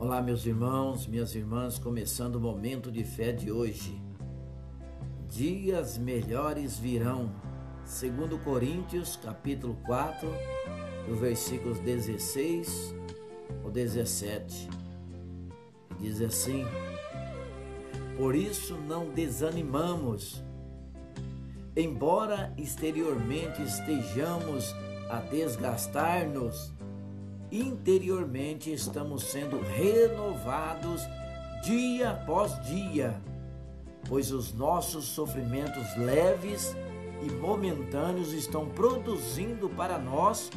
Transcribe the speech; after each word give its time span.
Olá, 0.00 0.22
meus 0.22 0.46
irmãos, 0.46 1.06
minhas 1.06 1.34
irmãs, 1.34 1.78
começando 1.78 2.36
o 2.36 2.40
momento 2.40 2.90
de 2.90 3.04
fé 3.04 3.32
de 3.32 3.52
hoje. 3.52 4.00
Dias 5.28 5.98
melhores 5.98 6.78
virão. 6.78 7.30
Segundo 7.84 8.38
Coríntios, 8.38 9.16
capítulo 9.16 9.76
4, 9.84 10.26
do 11.06 11.16
versículos 11.16 11.78
16 11.80 12.94
ao 13.62 13.70
17. 13.70 14.70
Diz 15.98 16.22
assim: 16.22 16.64
Por 18.16 18.34
isso 18.34 18.76
não 18.76 19.10
desanimamos, 19.10 20.42
embora 21.76 22.54
exteriormente 22.56 23.62
estejamos 23.62 24.74
a 25.10 25.20
desgastar-nos, 25.20 26.72
interiormente 27.50 28.72
estamos 28.72 29.24
sendo 29.24 29.60
renovados 29.60 31.02
dia 31.62 32.10
após 32.10 32.60
dia, 32.62 33.20
pois 34.08 34.30
os 34.32 34.52
nossos 34.52 35.04
sofrimentos 35.04 35.96
leves 35.96 36.74
e 37.22 37.30
momentâneos 37.30 38.32
estão 38.32 38.68
produzindo 38.68 39.68
para 39.68 39.98
nós 39.98 40.50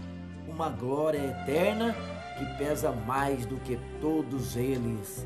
uma 0.47 0.69
glória 0.69 1.17
eterna 1.17 1.95
que 2.37 2.45
pesa 2.57 2.91
mais 2.91 3.45
do 3.45 3.57
que 3.57 3.77
todos 3.99 4.55
eles. 4.55 5.25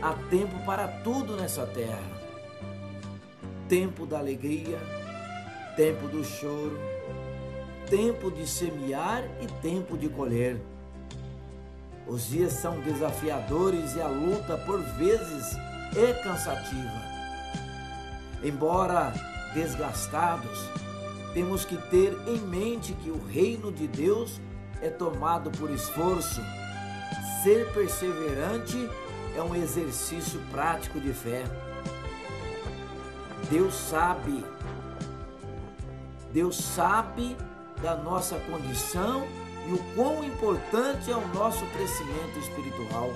Há 0.00 0.14
tempo 0.28 0.58
para 0.66 0.88
tudo 0.88 1.36
nessa 1.36 1.64
terra: 1.66 2.02
tempo 3.68 4.04
da 4.04 4.18
alegria, 4.18 4.78
tempo 5.76 6.08
do 6.08 6.24
choro, 6.24 6.78
tempo 7.92 8.30
de 8.30 8.48
semear 8.48 9.22
e 9.42 9.46
tempo 9.60 9.98
de 9.98 10.08
colher. 10.08 10.58
Os 12.06 12.26
dias 12.26 12.54
são 12.54 12.80
desafiadores 12.80 13.94
e 13.94 14.00
a 14.00 14.08
luta, 14.08 14.56
por 14.56 14.80
vezes, 14.80 15.54
é 15.94 16.14
cansativa. 16.24 17.02
Embora 18.42 19.12
desgastados, 19.52 20.58
temos 21.34 21.66
que 21.66 21.76
ter 21.90 22.16
em 22.26 22.38
mente 22.38 22.94
que 22.94 23.10
o 23.10 23.22
reino 23.26 23.70
de 23.70 23.86
Deus 23.86 24.40
é 24.80 24.88
tomado 24.88 25.50
por 25.50 25.70
esforço. 25.70 26.40
Ser 27.42 27.74
perseverante 27.74 28.88
é 29.36 29.42
um 29.42 29.54
exercício 29.54 30.40
prático 30.50 30.98
de 30.98 31.12
fé. 31.12 31.44
Deus 33.50 33.74
sabe, 33.74 34.42
Deus 36.32 36.56
sabe 36.56 37.36
da 37.82 37.96
nossa 37.96 38.38
condição 38.38 39.26
e 39.66 39.72
o 39.72 39.78
quão 39.94 40.24
importante 40.24 41.10
é 41.10 41.16
o 41.16 41.28
nosso 41.28 41.64
crescimento 41.66 42.38
espiritual. 42.38 43.12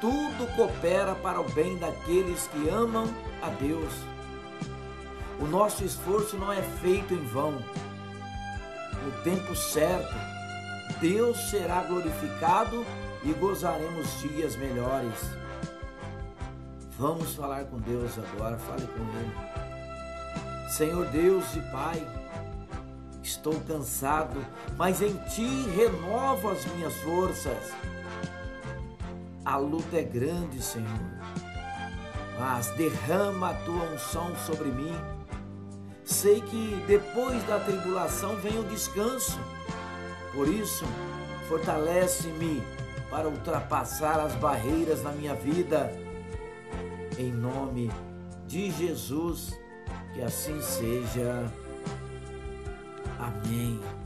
Tudo 0.00 0.54
coopera 0.54 1.14
para 1.16 1.40
o 1.40 1.50
bem 1.50 1.76
daqueles 1.76 2.46
que 2.48 2.68
amam 2.68 3.06
a 3.42 3.48
Deus. 3.48 3.92
O 5.40 5.46
nosso 5.46 5.84
esforço 5.84 6.36
não 6.36 6.52
é 6.52 6.62
feito 6.62 7.12
em 7.12 7.24
vão. 7.24 7.52
No 9.04 9.22
tempo 9.22 9.54
certo, 9.54 10.14
Deus 11.00 11.50
será 11.50 11.82
glorificado 11.82 12.84
e 13.22 13.32
gozaremos 13.32 14.20
dias 14.20 14.56
melhores. 14.56 15.18
Vamos 16.98 17.34
falar 17.34 17.64
com 17.64 17.78
Deus 17.78 18.18
agora, 18.18 18.56
fale 18.56 18.86
com 18.86 19.02
Ele. 19.18 20.70
Senhor 20.70 21.06
Deus 21.06 21.44
e 21.54 21.60
Pai, 21.70 22.02
Estou 23.26 23.60
cansado, 23.62 24.38
mas 24.78 25.02
em 25.02 25.12
ti 25.24 25.68
renovo 25.74 26.48
as 26.48 26.64
minhas 26.66 26.94
forças. 26.98 27.72
A 29.44 29.56
luta 29.56 29.96
é 29.96 30.04
grande, 30.04 30.62
Senhor, 30.62 30.86
mas 32.38 32.68
derrama 32.76 33.50
a 33.50 33.54
tua 33.54 33.82
unção 33.92 34.32
sobre 34.46 34.68
mim. 34.68 34.94
Sei 36.04 36.40
que 36.40 36.84
depois 36.86 37.42
da 37.48 37.58
tribulação 37.58 38.36
vem 38.36 38.60
o 38.60 38.64
descanso. 38.68 39.40
Por 40.32 40.46
isso, 40.46 40.84
fortalece-me 41.48 42.62
para 43.10 43.26
ultrapassar 43.26 44.20
as 44.20 44.34
barreiras 44.36 45.02
na 45.02 45.10
minha 45.10 45.34
vida. 45.34 45.92
Em 47.18 47.32
nome 47.32 47.90
de 48.46 48.70
Jesus, 48.70 49.58
que 50.14 50.22
assim 50.22 50.62
seja. 50.62 51.65
Amém. 53.18 54.05